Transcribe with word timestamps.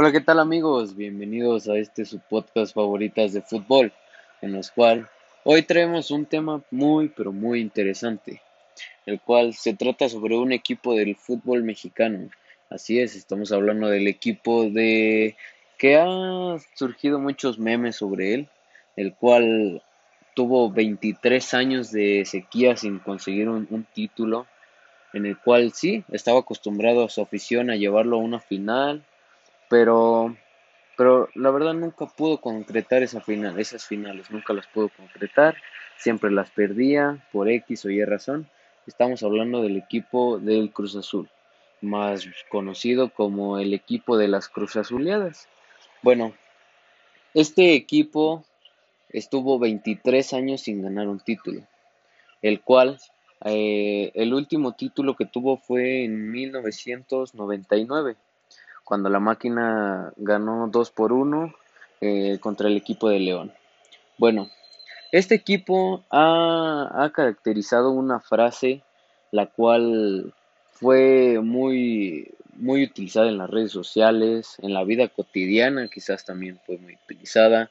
Hola, 0.00 0.12
¿qué 0.12 0.20
tal 0.20 0.38
amigos? 0.38 0.94
Bienvenidos 0.94 1.68
a 1.68 1.76
este 1.76 2.04
su 2.04 2.20
podcast 2.20 2.72
favoritas 2.72 3.32
de 3.32 3.42
fútbol, 3.42 3.92
en 4.40 4.54
el 4.54 4.62
cual 4.72 5.08
hoy 5.42 5.62
traemos 5.62 6.12
un 6.12 6.24
tema 6.24 6.62
muy 6.70 7.08
pero 7.08 7.32
muy 7.32 7.60
interesante, 7.60 8.40
el 9.06 9.20
cual 9.20 9.54
se 9.54 9.74
trata 9.74 10.08
sobre 10.08 10.36
un 10.36 10.52
equipo 10.52 10.94
del 10.94 11.16
fútbol 11.16 11.64
mexicano. 11.64 12.30
Así 12.70 13.00
es, 13.00 13.16
estamos 13.16 13.50
hablando 13.50 13.88
del 13.88 14.06
equipo 14.06 14.70
de 14.70 15.36
que 15.78 15.96
ha 15.96 16.06
surgido 16.76 17.18
muchos 17.18 17.58
memes 17.58 17.96
sobre 17.96 18.34
él, 18.34 18.48
el 18.94 19.16
cual 19.16 19.82
tuvo 20.36 20.70
23 20.70 21.54
años 21.54 21.90
de 21.90 22.24
sequía 22.24 22.76
sin 22.76 23.00
conseguir 23.00 23.48
un, 23.48 23.66
un 23.68 23.82
título, 23.82 24.46
en 25.12 25.26
el 25.26 25.36
cual 25.36 25.72
sí, 25.72 26.04
estaba 26.12 26.38
acostumbrado 26.38 27.04
a 27.04 27.08
su 27.08 27.20
afición 27.20 27.68
a 27.68 27.74
llevarlo 27.74 28.18
a 28.18 28.20
una 28.20 28.38
final 28.38 29.02
pero, 29.68 30.36
pero 30.96 31.28
la 31.34 31.50
verdad 31.50 31.74
nunca 31.74 32.06
pudo 32.06 32.40
concretar 32.40 33.02
esa 33.02 33.20
final, 33.20 33.58
esas 33.58 33.86
finales, 33.86 34.30
nunca 34.30 34.52
las 34.52 34.66
pudo 34.66 34.88
concretar, 34.88 35.56
siempre 35.96 36.30
las 36.30 36.50
perdía 36.50 37.24
por 37.32 37.48
X 37.48 37.84
o 37.84 37.90
Y 37.90 38.04
razón. 38.04 38.48
Estamos 38.86 39.22
hablando 39.22 39.62
del 39.62 39.76
equipo 39.76 40.38
del 40.38 40.70
Cruz 40.70 40.96
Azul, 40.96 41.28
más 41.82 42.26
conocido 42.48 43.10
como 43.10 43.58
el 43.58 43.74
equipo 43.74 44.16
de 44.16 44.28
las 44.28 44.48
Cruz 44.48 44.76
Azuleadas. 44.76 45.48
Bueno, 46.02 46.32
este 47.34 47.74
equipo 47.74 48.44
estuvo 49.10 49.58
23 49.58 50.32
años 50.32 50.62
sin 50.62 50.82
ganar 50.82 51.08
un 51.08 51.20
título, 51.20 51.62
el 52.40 52.62
cual 52.62 52.98
eh, 53.44 54.10
el 54.14 54.32
último 54.32 54.72
título 54.72 55.16
que 55.16 55.26
tuvo 55.26 55.58
fue 55.58 56.04
en 56.04 56.30
1999 56.30 58.16
cuando 58.88 59.10
la 59.10 59.20
máquina 59.20 60.14
ganó 60.16 60.66
2 60.68 60.90
por 60.92 61.12
1 61.12 61.54
eh, 62.00 62.38
contra 62.40 62.68
el 62.68 62.76
equipo 62.78 63.10
de 63.10 63.20
León. 63.20 63.52
Bueno, 64.16 64.48
este 65.12 65.34
equipo 65.34 66.04
ha, 66.10 66.88
ha, 66.94 67.10
caracterizado 67.10 67.90
una 67.90 68.18
frase 68.18 68.82
la 69.30 69.44
cual 69.44 70.32
fue 70.70 71.38
muy, 71.42 72.32
muy 72.54 72.82
utilizada 72.82 73.28
en 73.28 73.36
las 73.36 73.50
redes 73.50 73.72
sociales, 73.72 74.56
en 74.62 74.72
la 74.72 74.84
vida 74.84 75.06
cotidiana 75.08 75.88
quizás 75.88 76.24
también 76.24 76.58
fue 76.64 76.78
muy 76.78 76.96
utilizada, 77.04 77.70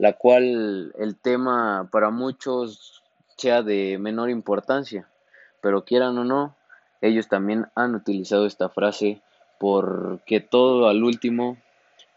la 0.00 0.14
cual 0.14 0.92
el 0.98 1.14
tema 1.14 1.88
para 1.92 2.10
muchos 2.10 3.04
sea 3.36 3.62
de 3.62 3.98
menor 4.00 4.30
importancia, 4.30 5.06
pero 5.60 5.84
quieran 5.84 6.18
o 6.18 6.24
no, 6.24 6.56
ellos 7.02 7.28
también 7.28 7.68
han 7.76 7.94
utilizado 7.94 8.46
esta 8.46 8.68
frase 8.68 9.22
porque 9.58 10.40
todo 10.40 10.88
al 10.88 11.02
último 11.02 11.56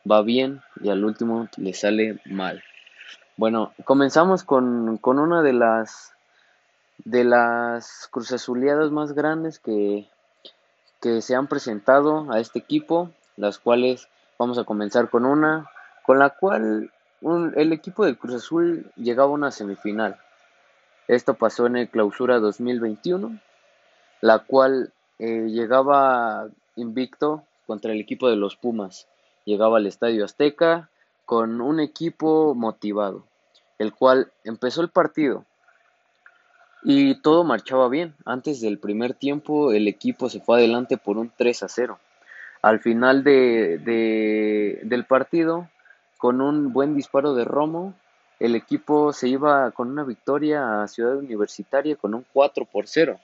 va 0.10 0.22
bien 0.22 0.62
y 0.82 0.90
al 0.90 1.04
último 1.04 1.48
le 1.58 1.74
sale 1.74 2.20
mal. 2.26 2.64
Bueno, 3.38 3.74
comenzamos 3.86 4.44
con, 4.44 4.98
con 4.98 5.20
una 5.20 5.42
de 5.42 5.54
las 5.54 6.14
de 7.06 7.24
las 7.24 8.10
cruzazuleadas 8.12 8.92
más 8.92 9.14
grandes 9.14 9.60
que, 9.60 10.10
que 11.02 11.22
se 11.22 11.36
han 11.36 11.48
presentado 11.48 12.32
a 12.32 12.40
este 12.40 12.60
equipo, 12.60 13.12
las 13.38 13.58
cuales 13.58 14.10
vamos 14.38 14.58
a 14.58 14.66
comenzar 14.66 15.10
con 15.10 15.26
una, 15.26 15.70
con 16.06 16.20
la 16.20 16.32
cual 16.32 16.92
el 17.22 17.74
equipo 17.74 18.06
del 18.06 18.18
Cruz 18.18 18.36
Azul 18.36 18.92
llegaba 18.96 19.30
a 19.30 19.34
una 19.34 19.52
semifinal. 19.52 20.18
Esto 21.08 21.34
pasó 21.34 21.66
en 21.66 21.78
el 21.78 21.90
clausura 21.90 22.40
2021, 22.40 23.40
la 24.22 24.40
cual 24.40 24.92
eh, 25.18 25.48
llegaba 25.50 26.50
invicto 26.80 27.44
contra 27.68 27.92
el 27.92 28.00
equipo 28.00 28.30
de 28.30 28.36
los 28.36 28.56
Pumas. 28.56 29.08
Llegaba 29.46 29.78
al 29.78 29.88
Estadio 29.88 30.26
Azteca 30.26 30.90
con 31.26 31.62
un 31.62 31.80
equipo 31.80 32.56
motivado, 32.56 33.24
el 33.78 33.94
cual 33.94 34.32
empezó 34.44 34.82
el 34.82 34.90
partido 34.90 35.46
y 36.84 37.16
todo 37.16 37.44
marchaba 37.44 37.90
bien. 37.90 38.16
Antes 38.26 38.62
del 38.62 38.80
primer 38.80 39.14
tiempo 39.14 39.72
el 39.72 39.88
equipo 39.88 40.30
se 40.30 40.40
fue 40.40 40.58
adelante 40.58 40.98
por 40.98 41.18
un 41.18 41.32
3 41.36 41.64
a 41.64 41.68
0. 41.68 42.00
Al 42.62 42.80
final 42.80 43.24
de, 43.24 43.78
de, 43.80 44.82
del 44.84 45.06
partido, 45.06 45.70
con 46.18 46.42
un 46.42 46.74
buen 46.74 46.96
disparo 46.96 47.34
de 47.34 47.46
Romo, 47.46 47.94
el 48.40 48.56
equipo 48.56 49.14
se 49.14 49.28
iba 49.30 49.72
con 49.72 49.90
una 49.90 50.04
victoria 50.04 50.82
a 50.82 50.88
Ciudad 50.88 51.18
Universitaria 51.18 51.96
con 51.96 52.14
un 52.14 52.26
4 52.34 52.66
por 52.66 52.88
0, 52.88 53.20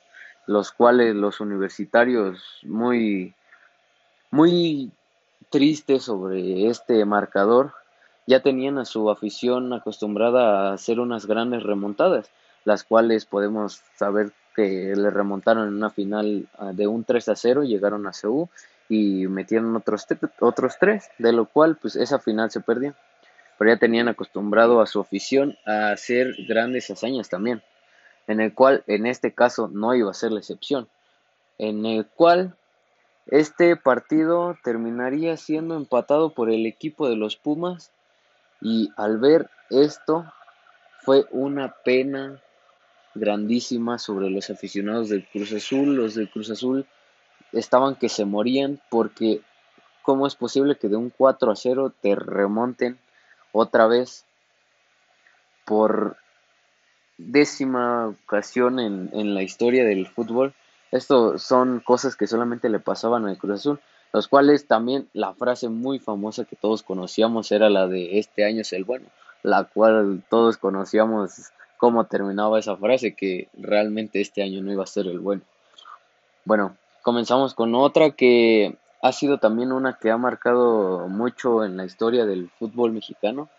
los 0.46 0.72
cuales 0.72 1.16
los 1.16 1.40
universitarios 1.40 2.60
muy 2.64 3.34
muy 4.36 4.92
triste 5.50 6.02
sobre 6.02 6.68
este 6.68 7.06
marcador. 7.06 7.72
Ya 8.28 8.42
tenían 8.42 8.78
a 8.78 8.86
su 8.86 9.10
afición 9.10 9.72
acostumbrada 9.72 10.72
a 10.72 10.74
hacer 10.74 11.00
unas 11.00 11.26
grandes 11.26 11.64
remontadas, 11.64 12.30
las 12.66 12.84
cuales 12.84 13.26
podemos 13.26 13.82
saber 13.96 14.34
que 14.54 14.94
le 14.96 15.10
remontaron 15.10 15.70
en 15.70 15.76
una 15.76 15.90
final 15.90 16.50
ah, 16.58 16.74
de 16.74 16.86
un 16.86 17.06
3 17.06 17.30
a 17.30 17.36
0, 17.36 17.64
llegaron 17.64 18.08
a 18.08 18.14
Seúl 18.14 18.50
y 18.90 19.28
metieron 19.28 19.74
otros, 19.76 20.06
otros 20.42 20.76
tres, 20.80 21.10
de 21.18 21.32
lo 21.32 21.46
cual 21.46 21.78
pues 21.78 21.96
esa 21.96 22.20
final 22.20 22.52
se 22.52 22.60
perdió. 22.60 22.94
Pero 23.58 23.72
ya 23.72 23.78
tenían 23.78 24.10
acostumbrado 24.10 24.82
a 24.82 24.86
su 24.86 25.00
afición 25.00 25.58
a 25.66 25.92
hacer 25.92 26.36
grandes 26.46 26.90
hazañas 26.90 27.30
también, 27.30 27.62
en 28.28 28.42
el 28.42 28.54
cual 28.54 28.84
en 28.88 29.06
este 29.06 29.34
caso 29.34 29.70
no 29.70 29.96
iba 29.96 30.12
a 30.12 30.14
ser 30.14 30.34
la 30.34 30.40
excepción, 30.40 30.90
en 31.58 31.86
el 31.86 32.06
cual 32.06 32.56
este 33.28 33.76
partido 33.76 34.56
terminaría 34.64 35.36
siendo 35.38 35.76
empatado 35.76 36.34
por 36.34 36.52
el 36.52 36.66
equipo 36.66 37.10
de 37.10 37.16
los 37.16 37.38
Pumas 37.38 37.92
y 38.62 38.92
al 38.98 39.18
ver 39.18 39.50
esto 39.70 40.26
fue 41.02 41.26
una 41.32 41.76
pena 41.84 42.42
grandísima 43.16 43.98
sobre 43.98 44.30
los 44.30 44.50
aficionados 44.50 45.10
del 45.10 45.28
Cruz 45.28 45.54
Azul. 45.54 45.96
Los 45.96 46.16
del 46.16 46.30
Cruz 46.30 46.52
Azul 46.52 46.86
estaban 47.52 47.96
que 47.96 48.10
se 48.10 48.26
morían 48.26 48.80
porque 48.90 49.42
¿cómo 50.04 50.28
es 50.28 50.36
posible 50.36 50.78
que 50.78 50.88
de 50.88 50.98
un 50.98 51.10
4 51.10 51.52
a 51.52 51.56
0 51.56 51.94
te 52.02 52.16
remonten 52.16 53.00
otra 53.52 53.88
vez 53.88 54.26
por 55.66 56.18
décima 57.18 58.08
ocasión 58.08 58.80
en, 58.80 59.10
en 59.14 59.34
la 59.34 59.42
historia 59.42 59.84
del 59.84 60.06
fútbol? 60.06 60.54
Esto 60.92 61.38
son 61.38 61.80
cosas 61.80 62.16
que 62.16 62.28
solamente 62.28 62.70
le 62.70 62.80
pasaban 62.80 63.26
al 63.28 63.38
Cruz 63.38 63.60
Azul, 63.60 63.80
los 64.14 64.28
cuales 64.28 64.68
también 64.68 65.10
la 65.14 65.34
frase 65.34 65.68
muy 65.68 66.00
famosa 66.00 66.46
que 66.46 66.56
todos 66.56 66.84
conocíamos 66.84 67.52
era 67.52 67.70
la 67.70 67.88
de 67.88 68.20
este 68.20 68.46
año 68.46 68.62
es 68.62 68.72
el 68.74 68.86
bueno, 68.86 69.08
la 69.44 69.66
cual 69.66 70.24
todos 70.30 70.58
conocíamos 70.58 71.52
cómo 71.78 72.06
terminaba 72.06 72.60
esa 72.60 72.78
frase, 72.78 73.16
que 73.16 73.50
realmente 73.54 74.22
este 74.22 74.42
año 74.42 74.62
no 74.62 74.72
iba 74.72 74.84
a 74.84 74.88
ser 74.88 75.08
el 75.08 75.20
bueno. 75.20 75.42
Bueno, 76.46 76.78
comenzamos 77.02 77.54
con 77.54 77.76
otra 77.76 78.12
que 78.12 78.78
ha 79.02 79.12
sido 79.12 79.38
también 79.38 79.72
una 79.72 79.98
que 79.98 80.12
ha 80.12 80.18
marcado 80.18 81.08
mucho 81.08 81.64
en 81.64 81.78
la 81.78 81.86
historia 81.86 82.26
del 82.26 82.50
fútbol 82.50 82.92
mexicano, 82.92 83.50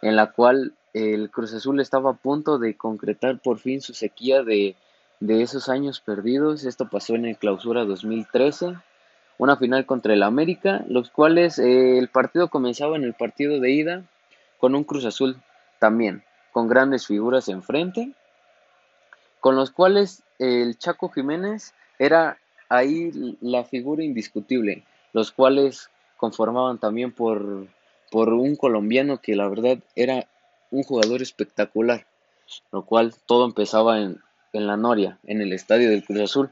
en 0.00 0.16
la 0.16 0.32
cual 0.32 0.74
el 0.92 1.30
Cruz 1.30 1.52
Azul 1.54 1.80
estaba 1.80 2.10
a 2.10 2.14
punto 2.14 2.58
de 2.58 2.76
concretar 2.76 3.40
por 3.40 3.58
fin 3.58 3.80
su 3.80 3.94
sequía 3.94 4.42
de 4.42 4.76
de 5.26 5.42
esos 5.42 5.68
años 5.68 6.00
perdidos. 6.00 6.64
Esto 6.64 6.88
pasó 6.88 7.14
en 7.14 7.24
el 7.24 7.36
clausura 7.36 7.84
2013, 7.84 8.74
una 9.38 9.56
final 9.56 9.86
contra 9.86 10.12
el 10.12 10.22
América, 10.22 10.84
los 10.88 11.10
cuales 11.10 11.58
eh, 11.58 11.98
el 11.98 12.08
partido 12.08 12.48
comenzaba 12.48 12.96
en 12.96 13.04
el 13.04 13.14
partido 13.14 13.58
de 13.58 13.70
ida 13.70 14.02
con 14.58 14.74
un 14.74 14.84
Cruz 14.84 15.04
Azul 15.06 15.36
también, 15.78 16.22
con 16.52 16.68
grandes 16.68 17.06
figuras 17.06 17.48
enfrente, 17.48 18.12
con 19.40 19.56
los 19.56 19.70
cuales 19.70 20.22
el 20.38 20.78
Chaco 20.78 21.08
Jiménez 21.08 21.72
era 21.98 22.38
ahí 22.68 23.36
la 23.40 23.64
figura 23.64 24.04
indiscutible, 24.04 24.84
los 25.12 25.32
cuales 25.32 25.90
conformaban 26.18 26.78
también 26.78 27.12
por, 27.12 27.66
por 28.10 28.32
un 28.32 28.56
colombiano 28.56 29.20
que 29.20 29.36
la 29.36 29.48
verdad 29.48 29.78
era 29.96 30.26
un 30.70 30.82
jugador 30.82 31.22
espectacular, 31.22 32.06
lo 32.72 32.84
cual 32.84 33.14
todo 33.26 33.44
empezaba 33.44 34.00
en, 34.00 34.20
en 34.54 34.66
la 34.66 34.76
Noria, 34.76 35.18
en 35.24 35.42
el 35.42 35.52
estadio 35.52 35.90
del 35.90 36.04
Cruz 36.04 36.20
Azul, 36.20 36.50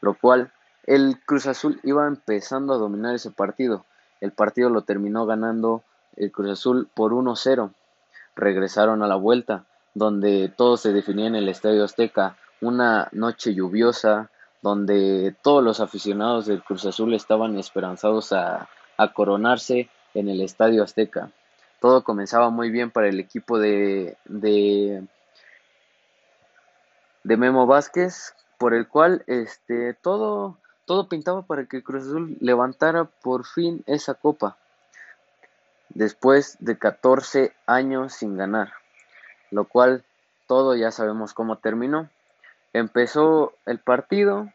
lo 0.00 0.14
cual 0.14 0.52
el 0.86 1.18
Cruz 1.24 1.46
Azul 1.46 1.80
iba 1.82 2.06
empezando 2.06 2.74
a 2.74 2.78
dominar 2.78 3.14
ese 3.14 3.30
partido. 3.30 3.86
El 4.20 4.32
partido 4.32 4.68
lo 4.68 4.82
terminó 4.82 5.24
ganando 5.24 5.82
el 6.16 6.30
Cruz 6.30 6.50
Azul 6.50 6.88
por 6.94 7.12
1-0. 7.12 7.72
Regresaron 8.36 9.02
a 9.02 9.06
la 9.06 9.16
vuelta, 9.16 9.64
donde 9.94 10.52
todo 10.54 10.76
se 10.76 10.92
definía 10.92 11.26
en 11.26 11.36
el 11.36 11.48
Estadio 11.48 11.84
Azteca, 11.84 12.36
una 12.60 13.08
noche 13.12 13.54
lluviosa, 13.54 14.30
donde 14.60 15.34
todos 15.42 15.62
los 15.62 15.80
aficionados 15.80 16.46
del 16.46 16.62
Cruz 16.62 16.84
Azul 16.86 17.14
estaban 17.14 17.58
esperanzados 17.58 18.32
a, 18.32 18.68
a 18.96 19.12
coronarse 19.12 19.88
en 20.14 20.28
el 20.28 20.40
Estadio 20.40 20.82
Azteca. 20.82 21.30
Todo 21.80 22.02
comenzaba 22.02 22.50
muy 22.50 22.70
bien 22.70 22.90
para 22.90 23.08
el 23.08 23.20
equipo 23.20 23.58
de, 23.58 24.16
de 24.24 25.04
de 27.24 27.36
Memo 27.38 27.66
Vázquez, 27.66 28.34
por 28.58 28.74
el 28.74 28.86
cual 28.86 29.24
este, 29.26 29.94
todo, 29.94 30.58
todo 30.84 31.08
pintaba 31.08 31.42
para 31.42 31.64
que 31.64 31.82
Cruz 31.82 32.04
Azul 32.04 32.36
levantara 32.40 33.04
por 33.04 33.46
fin 33.46 33.82
esa 33.86 34.14
copa. 34.14 34.56
después 35.90 36.56
de 36.58 36.76
14 36.76 37.52
años 37.66 38.14
sin 38.14 38.36
ganar, 38.36 38.72
lo 39.50 39.64
cual 39.64 40.04
todo 40.48 40.74
ya 40.74 40.90
sabemos 40.90 41.34
cómo 41.34 41.58
terminó. 41.58 42.10
Empezó 42.72 43.52
el 43.64 43.78
partido, 43.78 44.50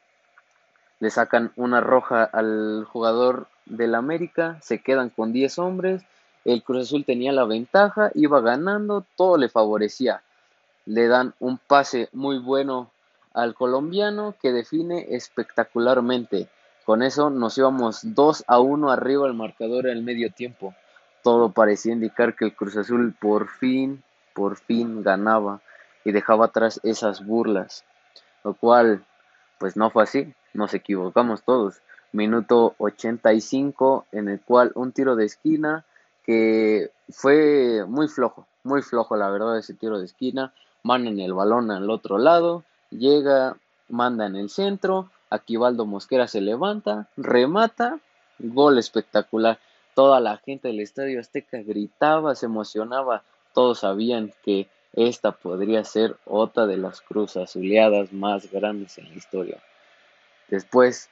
le 0.99 1.09
sacan 1.09 1.53
una 1.55 1.79
roja 1.79 2.23
al 2.25 2.85
jugador 2.91 3.47
del 3.65 3.95
América, 3.95 4.59
se 4.61 4.81
quedan 4.81 5.09
con 5.09 5.31
10 5.31 5.59
hombres, 5.59 6.03
el 6.43 6.61
Cruz 6.63 6.87
Azul 6.87 7.05
tenía 7.05 7.31
la 7.31 7.45
ventaja, 7.45 8.11
iba 8.15 8.41
ganando, 8.41 9.05
todo 9.15 9.37
le 9.37 9.47
favorecía. 9.47 10.23
Le 10.89 11.07
dan 11.07 11.35
un 11.39 11.59
pase 11.59 12.09
muy 12.13 12.39
bueno 12.39 12.89
al 13.35 13.53
colombiano 13.53 14.33
que 14.41 14.51
define 14.51 15.05
espectacularmente. 15.15 16.49
Con 16.83 17.03
eso 17.03 17.29
nos 17.29 17.55
íbamos 17.59 17.99
2 18.01 18.45
a 18.47 18.59
1 18.59 18.89
arriba 18.89 19.27
el 19.27 19.35
marcador 19.35 19.85
en 19.85 19.97
el 19.97 20.03
medio 20.03 20.31
tiempo. 20.31 20.73
Todo 21.21 21.51
parecía 21.51 21.93
indicar 21.93 22.35
que 22.35 22.45
el 22.45 22.55
Cruz 22.55 22.75
Azul 22.75 23.13
por 23.21 23.49
fin, 23.49 24.01
por 24.33 24.55
fin 24.55 25.03
ganaba 25.03 25.61
y 26.03 26.11
dejaba 26.11 26.45
atrás 26.45 26.79
esas 26.81 27.23
burlas. 27.23 27.85
Lo 28.43 28.55
cual, 28.55 29.05
pues 29.59 29.77
no 29.77 29.91
fue 29.91 30.01
así, 30.01 30.33
nos 30.55 30.73
equivocamos 30.73 31.43
todos. 31.43 31.83
Minuto 32.13 32.73
85 32.79 34.07
en 34.11 34.27
el 34.27 34.41
cual 34.41 34.71
un 34.73 34.91
tiro 34.91 35.15
de 35.15 35.25
esquina 35.25 35.85
que 36.25 36.89
fue 37.11 37.85
muy 37.87 38.07
flojo, 38.07 38.47
muy 38.63 38.81
flojo 38.81 39.15
la 39.15 39.29
verdad 39.29 39.55
ese 39.59 39.75
tiro 39.75 39.99
de 39.99 40.05
esquina. 40.05 40.51
Mandan 40.83 41.19
el 41.19 41.33
balón 41.33 41.71
al 41.71 41.89
otro 41.89 42.17
lado, 42.17 42.63
llega, 42.89 43.57
manda 43.89 44.25
en 44.25 44.35
el 44.35 44.49
centro, 44.49 45.09
Aquivaldo 45.29 45.85
Mosquera 45.85 46.27
se 46.27 46.41
levanta, 46.41 47.07
remata, 47.17 47.99
gol 48.39 48.79
espectacular. 48.79 49.59
Toda 49.93 50.19
la 50.19 50.37
gente 50.37 50.69
del 50.69 50.79
Estadio 50.79 51.19
Azteca 51.19 51.59
gritaba, 51.59 52.35
se 52.35 52.45
emocionaba, 52.45 53.23
todos 53.53 53.79
sabían 53.79 54.33
que 54.43 54.69
esta 54.93 55.33
podría 55.33 55.83
ser 55.83 56.17
otra 56.25 56.65
de 56.65 56.77
las 56.77 57.01
cruzas 57.01 57.49
azuleadas 57.49 58.11
más 58.11 58.51
grandes 58.51 58.97
en 58.97 59.09
la 59.09 59.15
historia. 59.15 59.61
Después, 60.47 61.09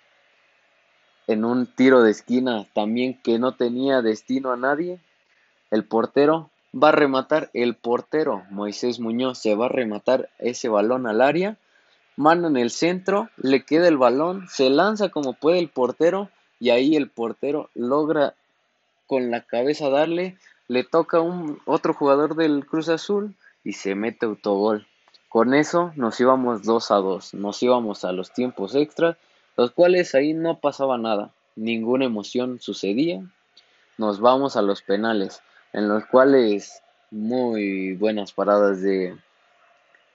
en 1.28 1.46
un 1.46 1.68
tiro 1.68 2.02
de 2.02 2.12
esquina 2.12 2.66
también 2.74 3.22
que 3.22 3.38
no 3.38 3.54
tenía 3.54 4.02
destino 4.02 4.52
a 4.52 4.58
nadie, 4.58 5.00
el 5.69 5.84
portero 5.84 6.50
va 6.82 6.90
a 6.90 6.94
rematar, 6.94 7.50
el 7.54 7.76
portero 7.76 8.44
Moisés 8.50 9.00
Muñoz 9.00 9.40
se 9.40 9.56
va 9.56 9.66
a 9.66 9.70
rematar 9.70 10.30
ese 10.40 10.70
balón 10.70 11.08
al 11.08 11.22
área 11.22 11.58
mano 12.18 12.48
en 12.48 12.58
el 12.58 12.72
centro, 12.72 13.30
le 13.38 13.64
queda 13.64 13.88
el 13.88 13.98
balón, 13.98 14.48
se 14.50 14.70
lanza 14.70 15.10
como 15.10 15.34
puede 15.34 15.60
el 15.60 15.70
portero 15.70 16.30
y 16.60 16.72
ahí 16.72 16.96
el 16.96 17.10
portero 17.10 17.70
logra 17.76 18.34
con 19.06 19.32
la 19.32 19.44
cabeza 19.44 19.90
darle, 19.90 20.38
le 20.68 20.84
toca 20.84 21.22
un 21.22 21.62
otro 21.66 21.94
jugador 21.94 22.36
del 22.36 22.66
Cruz 22.66 22.90
Azul 22.90 23.36
y 23.64 23.74
se 23.74 23.96
mete 23.96 24.26
autogol. 24.26 24.86
Con 25.30 25.54
eso 25.54 25.94
nos 25.96 26.20
íbamos 26.20 26.64
2 26.64 26.92
a 26.92 26.96
2, 26.96 27.34
nos 27.36 27.62
íbamos 27.62 28.04
a 28.04 28.12
los 28.12 28.34
tiempos 28.34 28.76
extras, 28.76 29.16
los 29.56 29.72
cuales 29.72 30.16
ahí 30.16 30.34
no 30.34 30.60
pasaba 30.60 30.98
nada, 30.98 31.32
ninguna 31.56 32.06
emoción 32.06 32.60
sucedía. 32.60 33.22
Nos 33.98 34.20
vamos 34.20 34.58
a 34.58 34.62
los 34.62 34.82
penales, 34.82 35.42
en 35.74 35.88
los 35.88 36.06
cuales 36.06 36.81
muy 37.12 37.94
buenas 37.94 38.34
paradas 38.34 38.81
de, 38.81 39.16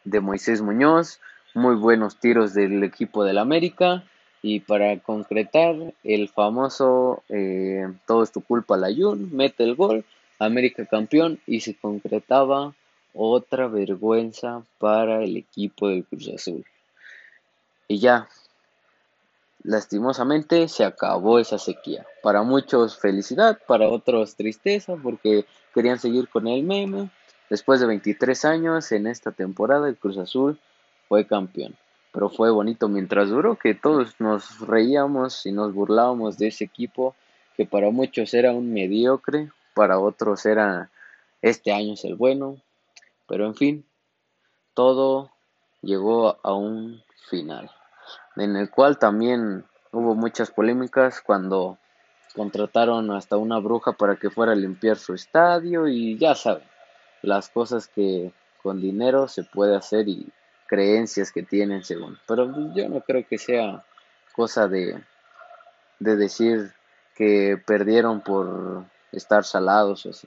de 0.04 0.20
Moisés 0.20 0.60
Muñoz, 0.62 1.20
muy 1.54 1.76
buenos 1.76 2.18
tiros 2.18 2.54
del 2.54 2.82
equipo 2.82 3.24
del 3.24 3.38
América 3.38 4.04
y 4.42 4.60
para 4.60 4.98
concretar 4.98 5.74
el 6.02 6.28
famoso 6.28 7.22
eh, 7.28 7.86
todo 8.06 8.22
es 8.22 8.32
tu 8.32 8.40
culpa 8.40 8.76
la 8.76 8.88
Jun 8.94 9.30
mete 9.32 9.62
el 9.62 9.76
gol 9.76 10.04
América 10.38 10.84
campeón 10.86 11.38
y 11.46 11.60
se 11.60 11.76
concretaba 11.76 12.74
otra 13.14 13.68
vergüenza 13.68 14.64
para 14.78 15.22
el 15.22 15.36
equipo 15.36 15.88
del 15.88 16.04
Cruz 16.04 16.28
Azul. 16.34 16.64
Y 17.86 17.98
ya 17.98 18.28
lastimosamente 19.62 20.68
se 20.68 20.84
acabó 20.84 21.38
esa 21.38 21.58
sequía. 21.58 22.06
Para 22.22 22.42
muchos 22.42 22.98
felicidad 22.98 23.58
para 23.66 23.88
otros 23.88 24.36
tristeza 24.36 24.96
porque 24.96 25.44
querían 25.74 25.98
seguir 25.98 26.28
con 26.28 26.46
el 26.46 26.62
meme. 26.62 27.10
Después 27.50 27.80
de 27.80 27.86
23 27.86 28.44
años 28.44 28.92
en 28.92 29.06
esta 29.06 29.32
temporada 29.32 29.88
el 29.88 29.96
Cruz 29.96 30.18
Azul 30.18 30.58
fue 31.08 31.26
campeón. 31.26 31.76
Pero 32.12 32.28
fue 32.28 32.50
bonito 32.50 32.88
mientras 32.88 33.30
duró, 33.30 33.56
que 33.56 33.74
todos 33.74 34.14
nos 34.18 34.60
reíamos 34.60 35.46
y 35.46 35.52
nos 35.52 35.72
burlábamos 35.72 36.36
de 36.36 36.48
ese 36.48 36.64
equipo 36.64 37.14
que 37.56 37.64
para 37.66 37.90
muchos 37.90 38.34
era 38.34 38.52
un 38.52 38.72
mediocre, 38.72 39.50
para 39.74 39.98
otros 39.98 40.44
era 40.44 40.90
este 41.40 41.72
año 41.72 41.94
es 41.94 42.04
el 42.04 42.14
bueno, 42.14 42.56
pero 43.26 43.46
en 43.46 43.54
fin, 43.54 43.84
todo 44.74 45.30
llegó 45.80 46.38
a 46.42 46.54
un 46.54 47.02
final, 47.28 47.70
en 48.36 48.56
el 48.56 48.70
cual 48.70 48.98
también 48.98 49.64
hubo 49.92 50.14
muchas 50.14 50.50
polémicas 50.50 51.20
cuando 51.20 51.78
contrataron 52.34 53.10
hasta 53.10 53.36
una 53.36 53.58
bruja 53.58 53.92
para 53.92 54.16
que 54.16 54.30
fuera 54.30 54.52
a 54.52 54.56
limpiar 54.56 54.96
su 54.96 55.14
estadio 55.14 55.86
y 55.86 56.18
ya 56.18 56.34
saben, 56.34 56.64
las 57.22 57.48
cosas 57.50 57.88
que 57.88 58.32
con 58.62 58.80
dinero 58.80 59.28
se 59.28 59.44
puede 59.44 59.76
hacer 59.76 60.08
y 60.08 60.32
creencias 60.66 61.32
que 61.32 61.42
tienen 61.42 61.84
según. 61.84 62.18
Pero 62.26 62.72
yo 62.74 62.88
no 62.88 63.00
creo 63.02 63.26
que 63.28 63.38
sea 63.38 63.84
cosa 64.34 64.68
de, 64.68 65.02
de 65.98 66.16
decir 66.16 66.72
que 67.14 67.60
perdieron 67.66 68.22
por 68.22 68.84
estar 69.12 69.44
salados 69.44 70.06
o 70.06 70.10
así. 70.10 70.26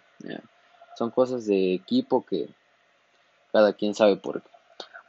Son 0.97 1.09
cosas 1.09 1.45
de 1.45 1.73
equipo 1.73 2.23
que 2.25 2.49
cada 3.51 3.73
quien 3.73 3.95
sabe 3.95 4.17
por 4.17 4.41
qué. 4.41 4.54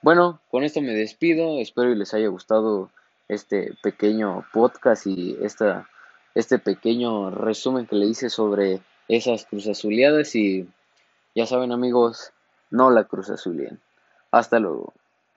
Bueno, 0.06 0.40
con 0.52 0.62
esto 0.62 0.80
me 0.82 0.94
despido. 0.94 1.58
Espero 1.58 1.90
y 1.90 1.96
les 1.96 2.14
haya 2.14 2.28
gustado 2.28 2.92
este 3.26 3.74
pequeño 3.82 4.46
podcast 4.52 5.04
y 5.04 5.36
esta, 5.42 5.90
este 6.36 6.60
pequeño 6.60 7.30
resumen 7.30 7.88
que 7.88 7.96
le 7.96 8.06
hice 8.06 8.30
sobre 8.30 8.82
esas 9.08 9.46
cruzazuleadas 9.46 10.36
y 10.36 10.68
ya 11.34 11.44
saben 11.44 11.72
amigos, 11.72 12.30
no 12.70 12.92
la 12.92 13.02
cruzazulien. 13.02 13.80
Hasta 14.30 14.60
luego. 14.60 14.94